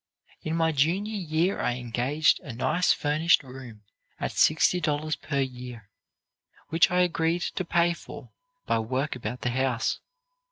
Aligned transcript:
"In 0.41 0.55
my 0.55 0.71
junior 0.71 1.15
year 1.15 1.59
I 1.59 1.75
engaged 1.75 2.39
a 2.39 2.53
nice 2.53 2.91
furnished 2.91 3.43
room 3.43 3.83
at 4.19 4.31
$60 4.31 5.21
per 5.21 5.41
year, 5.41 5.91
which 6.69 6.89
I 6.89 7.01
agreed 7.01 7.43
to 7.53 7.63
pay 7.63 7.93
for 7.93 8.31
by 8.65 8.79
work 8.79 9.15
about 9.15 9.41
the 9.41 9.51
house. 9.51 9.99